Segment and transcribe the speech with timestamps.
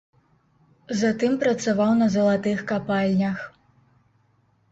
[1.01, 3.37] Затым працаваў на залатых капальнях.